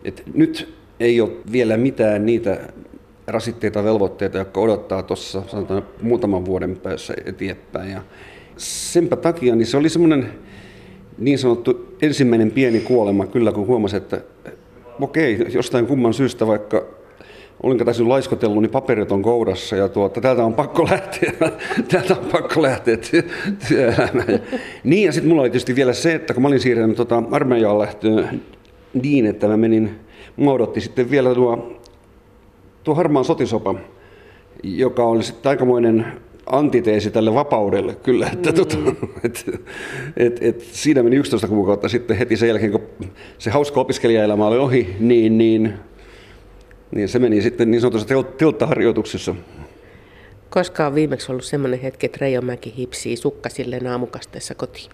että 0.03 0.23
nyt 0.33 0.73
ei 0.99 1.21
ole 1.21 1.31
vielä 1.51 1.77
mitään 1.77 2.25
niitä 2.25 2.59
rasitteita, 3.27 3.83
velvoitteita, 3.83 4.37
jotka 4.37 4.61
odottaa 4.61 5.03
tuossa 5.03 5.43
sanotaan 5.47 5.83
muutaman 6.01 6.45
vuoden 6.45 6.75
päässä 6.75 7.13
eteenpäin. 7.25 7.91
Ja 7.91 8.01
senpä 8.61 9.15
takia 9.15 9.55
niin 9.55 9.67
se 9.67 9.77
oli 9.77 9.89
semmoinen 9.89 10.27
niin 11.17 11.39
sanottu 11.39 11.95
ensimmäinen 12.01 12.51
pieni 12.51 12.79
kuolema 12.79 13.27
kyllä, 13.27 13.51
kun 13.51 13.67
huomasi, 13.67 13.97
että 13.97 14.21
okei, 15.01 15.45
jostain 15.53 15.87
kumman 15.87 16.13
syystä 16.13 16.47
vaikka 16.47 16.85
olinko 17.63 17.85
tässä 17.85 18.09
laiskotellut, 18.09 18.61
niin 18.61 18.71
paperit 18.71 19.11
on 19.11 19.21
kourassa 19.21 19.75
ja 19.75 19.89
tuota, 19.89 20.21
täältä 20.21 20.45
on 20.45 20.53
pakko 20.53 20.83
lähteä, 20.83 21.33
täältä 21.91 22.13
on 22.13 22.29
pakko 22.31 22.61
lähteä 22.61 22.97
työelämään. 23.67 24.39
Niin 24.83 25.05
ja 25.05 25.11
sitten 25.11 25.29
mulla 25.29 25.41
oli 25.41 25.49
tietysti 25.49 25.75
vielä 25.75 25.93
se, 25.93 26.15
että 26.15 26.33
kun 26.33 26.41
mä 26.43 26.47
olin 26.47 26.59
siirtynyt 26.59 26.97
tota, 26.97 27.23
armeijaan 27.31 27.79
lähtöön 27.79 28.41
niin, 28.93 29.25
että 29.25 29.47
mä 29.47 29.57
menin, 29.57 29.99
odotti 30.47 30.81
sitten 30.81 31.11
vielä 31.11 31.35
tuo, 31.35 31.79
tuo 32.83 32.95
harmaan 32.95 33.25
sotisopa, 33.25 33.75
joka 34.63 35.03
oli 35.03 35.23
sitten 35.23 35.49
aikamoinen 35.49 36.05
antiteesi 36.51 37.11
tälle 37.11 37.33
vapaudelle 37.33 37.95
kyllä, 37.95 38.29
että 38.33 38.49
mm. 38.49 38.55
tota, 38.55 38.77
et, 39.23 39.45
et, 40.17 40.43
et, 40.43 40.61
siinä 40.61 41.03
meni 41.03 41.15
11 41.15 41.47
kuukautta 41.47 41.89
sitten 41.89 42.17
heti 42.17 42.37
sen 42.37 42.49
jälkeen, 42.49 42.71
kun 42.71 42.81
se 43.37 43.49
hauska 43.49 43.81
opiskelijaelämä 43.81 44.47
oli 44.47 44.57
ohi, 44.57 44.95
niin, 44.99 45.37
niin, 45.37 45.73
niin 46.95 47.09
se 47.09 47.19
meni 47.19 47.41
sitten 47.41 47.71
niin 47.71 47.81
sanotussa 47.81 48.07
tilttaharjoituksessa. 48.37 49.35
Koska 50.49 50.87
on 50.87 50.95
viimeksi 50.95 51.31
ollut 51.31 51.45
semmoinen 51.45 51.79
hetki, 51.79 52.05
että 52.05 52.17
Reijomäki 52.21 52.73
hipsii 52.77 53.15
sukkasilleen 53.15 53.87
aamukasteessa 53.87 54.55
kotiin? 54.55 54.89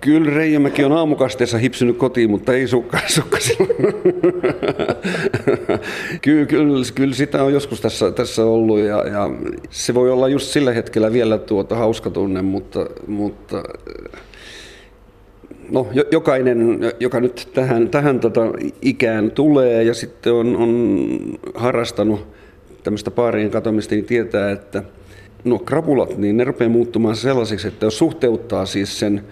Kyllä 0.00 0.30
Reijomäki 0.30 0.84
on 0.84 0.92
aamukasteessa 0.92 1.58
hipsynyt 1.58 1.96
kotiin, 1.96 2.30
mutta 2.30 2.52
ei 2.52 2.66
sukka, 2.66 2.98
sukkasilla. 3.16 3.66
kyllä, 6.22 6.46
kyllä, 6.46 6.84
kyllä, 6.94 7.14
sitä 7.14 7.42
on 7.42 7.52
joskus 7.52 7.80
tässä, 7.80 8.10
tässä 8.10 8.44
ollut 8.44 8.78
ja, 8.78 9.08
ja, 9.08 9.30
se 9.70 9.94
voi 9.94 10.10
olla 10.10 10.28
just 10.28 10.46
sillä 10.46 10.72
hetkellä 10.72 11.12
vielä 11.12 11.38
tuota 11.38 11.76
hauska 11.76 12.10
tunne, 12.10 12.42
mutta, 12.42 12.86
mutta 13.06 13.62
no, 15.70 15.86
jokainen, 16.12 16.78
joka 17.00 17.20
nyt 17.20 17.48
tähän, 17.54 17.88
tähän 17.88 18.20
tota 18.20 18.40
ikään 18.82 19.30
tulee 19.30 19.82
ja 19.82 19.94
sitten 19.94 20.32
on, 20.32 20.56
on 20.56 21.08
harrastanut 21.54 22.26
tämmöistä 22.82 23.10
paarien 23.10 23.50
katomista, 23.50 23.94
niin 23.94 24.04
tietää, 24.04 24.50
että 24.50 24.82
no 25.44 25.58
krapulat, 25.58 26.18
niin 26.18 26.36
ne 26.36 26.44
rupeaa 26.44 26.70
muuttumaan 26.70 27.16
sellaisiksi, 27.16 27.68
että 27.68 27.86
jos 27.86 27.98
suhteuttaa 27.98 28.66
siis 28.66 28.98
sen 28.98 29.24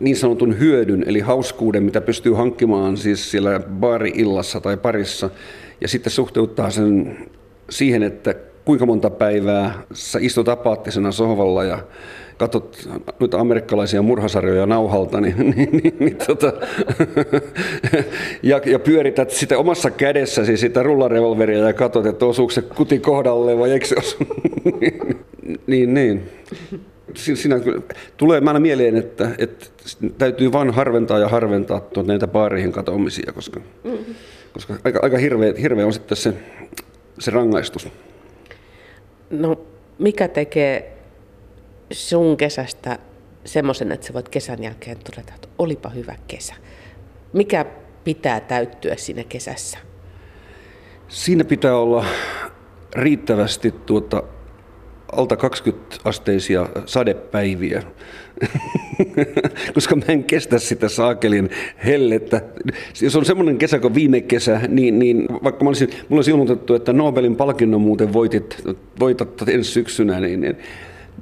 niin 0.00 0.16
sanotun 0.16 0.58
hyödyn, 0.58 1.04
eli 1.06 1.20
hauskuuden, 1.20 1.82
mitä 1.82 2.00
pystyy 2.00 2.32
hankkimaan 2.32 2.96
siis 2.96 3.30
siellä 3.30 3.60
baari-illassa 3.60 4.60
tai 4.60 4.76
parissa, 4.76 5.30
ja 5.80 5.88
sitten 5.88 6.12
suhteuttaa 6.12 6.70
sen 6.70 7.18
siihen, 7.70 8.02
että 8.02 8.34
kuinka 8.64 8.86
monta 8.86 9.10
päivää 9.10 9.82
sä 9.92 10.18
istut 10.22 10.48
apaattisena 10.48 11.12
sohvalla 11.12 11.64
ja 11.64 11.78
katsot 12.38 12.88
noita 13.20 13.40
amerikkalaisia 13.40 14.02
murhasarjoja 14.02 14.66
nauhalta, 14.66 15.20
niin, 15.20 15.36
niin, 15.56 15.70
niin, 15.72 15.96
niin 15.98 16.16
tota, 16.26 16.52
ja, 18.42 18.60
ja, 18.66 18.78
pyörität 18.78 19.30
sitä 19.30 19.58
omassa 19.58 19.90
kädessäsi 19.90 20.56
sitä 20.56 20.82
rullarevolveria 20.82 21.58
ja 21.58 21.72
katsot, 21.72 22.06
että 22.06 22.26
osuuko 22.26 22.50
se 22.52 22.62
kuti 22.62 22.98
kohdalle 22.98 23.58
vai 23.58 23.70
eikö 23.70 23.86
se 23.86 23.94
osu. 23.98 24.16
niin, 25.66 25.94
niin 25.94 26.28
siinä 27.16 27.56
tulee 28.16 28.42
aina 28.46 28.60
mieleen, 28.60 28.96
että, 28.96 29.30
että 29.38 29.66
täytyy 30.18 30.52
vain 30.52 30.70
harventaa 30.70 31.18
ja 31.18 31.28
harventaa 31.28 31.82
näitä 32.06 32.26
baareihin 32.26 32.72
katoamisia, 32.72 33.32
koska, 33.32 33.60
mm-hmm. 33.84 34.14
koska 34.52 34.74
aika, 34.84 35.00
aika 35.02 35.18
hirveä, 35.18 35.54
hirveä 35.60 35.86
on 35.86 35.92
sitten 35.92 36.16
se, 36.16 36.34
se 37.18 37.30
rangaistus. 37.30 37.88
No, 39.30 39.60
mikä 39.98 40.28
tekee 40.28 40.98
sun 41.92 42.36
kesästä 42.36 42.98
semmoisen, 43.44 43.92
että 43.92 44.06
sä 44.06 44.12
voit 44.12 44.28
kesän 44.28 44.62
jälkeen 44.62 44.98
todeta, 44.98 45.32
että 45.34 45.48
olipa 45.58 45.88
hyvä 45.88 46.16
kesä? 46.28 46.54
Mikä 47.32 47.66
pitää 48.04 48.40
täyttyä 48.40 48.96
siinä 48.96 49.24
kesässä? 49.24 49.78
Siinä 51.08 51.44
pitää 51.44 51.76
olla 51.76 52.04
riittävästi 52.94 53.70
tuota 53.70 54.22
alta 55.12 55.36
20 55.36 55.96
asteisia 56.04 56.68
sadepäiviä, 56.86 57.82
koska 59.74 59.96
mä 59.96 60.04
en 60.08 60.24
kestä 60.24 60.58
sitä 60.58 60.88
saakelin 60.88 61.50
hellettä. 61.84 62.42
Jos 63.02 63.16
on 63.16 63.24
semmoinen 63.24 63.58
kesä 63.58 63.78
kuin 63.78 63.94
viime 63.94 64.20
kesä, 64.20 64.60
niin, 64.68 64.98
niin 64.98 65.26
vaikka 65.44 65.64
mä 65.64 65.70
olisin, 65.70 65.88
mulla 65.88 66.18
olisi 66.18 66.30
ilmoitettu, 66.30 66.74
että 66.74 66.92
Nobelin 66.92 67.36
palkinnon 67.36 67.80
muuten 67.80 68.12
voitit, 68.12 68.62
voitat 69.00 69.48
ensi 69.48 69.70
syksynä, 69.70 70.20
niin, 70.20 70.40
niin 70.40 70.56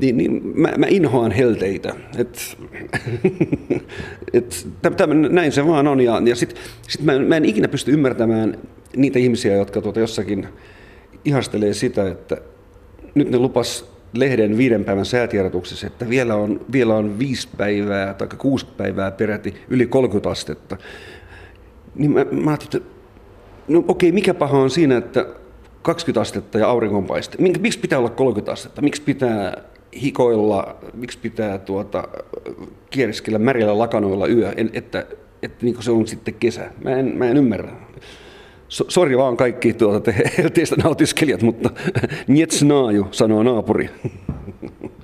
niin, 0.00 0.16
niin 0.16 0.42
mä, 0.54 0.72
mä 0.78 0.86
inhoan 0.88 1.32
helteitä. 1.32 1.94
Et, 2.18 2.56
et, 4.32 4.66
täm, 4.96 5.10
näin 5.30 5.52
se 5.52 5.66
vaan 5.66 5.86
on. 5.86 6.00
Ja, 6.00 6.22
ja 6.24 6.36
sitten 6.36 6.62
sit 6.88 7.02
mä, 7.02 7.18
mä 7.18 7.36
en 7.36 7.44
ikinä 7.44 7.68
pysty 7.68 7.92
ymmärtämään 7.92 8.58
niitä 8.96 9.18
ihmisiä, 9.18 9.54
jotka 9.56 9.80
tuota 9.80 10.00
jossakin 10.00 10.48
ihastelee 11.24 11.74
sitä, 11.74 12.08
että 12.08 12.36
nyt 13.14 13.30
ne 13.30 13.38
lupas 13.38 13.94
lehden 14.12 14.58
viiden 14.58 14.84
päivän 14.84 15.06
säätiedotuksessa, 15.06 15.86
että 15.86 16.08
vielä 16.08 16.34
on, 16.34 16.60
vielä 16.72 16.94
on 16.94 17.18
viisi 17.18 17.48
päivää 17.56 18.14
tai 18.14 18.28
kuusi 18.38 18.66
päivää 18.76 19.10
peräti 19.10 19.54
yli 19.68 19.86
30 19.86 20.30
astetta. 20.30 20.76
Niin 21.94 22.10
mä, 22.10 22.24
mä 22.30 22.50
ajattelin, 22.50 22.86
että 22.86 22.94
no 23.68 23.84
okei, 23.88 24.12
mikä 24.12 24.34
paha 24.34 24.58
on 24.58 24.70
siinä, 24.70 24.96
että 24.96 25.26
20 25.82 26.20
astetta 26.20 26.58
ja 26.58 26.68
auringonpaiste. 26.68 27.38
Miksi 27.38 27.78
pitää 27.78 27.98
olla 27.98 28.10
30 28.10 28.52
astetta? 28.52 28.82
Miksi 28.82 29.02
pitää 29.02 29.62
hikoilla, 30.02 30.76
miksi 30.94 31.18
pitää 31.18 31.58
tuota, 31.58 32.08
kieriskellä 32.90 33.38
märillä 33.38 33.78
lakanoilla 33.78 34.26
yö, 34.26 34.52
että, 34.72 35.06
että 35.42 35.64
niin 35.66 35.82
se 35.82 35.90
on 35.90 36.06
sitten 36.06 36.34
kesä. 36.34 36.70
Mä 36.84 36.90
en, 36.90 37.18
mä 37.18 37.28
en 37.28 37.36
ymmärrä 37.36 37.72
so, 38.74 38.84
sori 38.88 39.18
vaan 39.18 39.36
kaikki 39.36 39.72
tuota, 39.72 40.00
te 40.00 40.14
helteistä 40.38 40.76
nautiskelijat, 40.76 41.42
mutta 41.42 41.70
Njetsnaaju 42.28 43.06
sanoo 43.10 43.42
naapuri. 43.42 43.90